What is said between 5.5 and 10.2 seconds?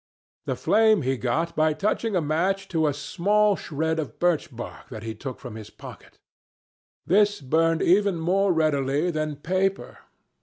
his pocket. This burned even more readily than paper.